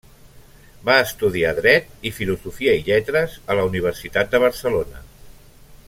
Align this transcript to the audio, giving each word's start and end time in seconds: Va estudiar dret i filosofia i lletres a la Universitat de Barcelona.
Va 0.89 0.93
estudiar 1.01 1.51
dret 1.59 1.91
i 2.11 2.13
filosofia 2.21 2.73
i 2.79 2.81
lletres 2.89 3.37
a 3.55 3.59
la 3.61 3.67
Universitat 3.71 4.33
de 4.35 4.41
Barcelona. 4.47 5.05